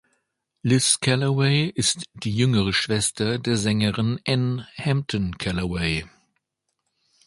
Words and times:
Liz 0.63 0.97
Callaway 0.99 1.65
ist 1.67 2.05
die 2.15 2.35
jüngere 2.35 2.73
Schwester 2.73 3.37
der 3.37 3.55
Sängerin 3.55 4.19
Ann 4.27 4.65
Hampton 4.75 5.37
Callaway. 5.37 6.07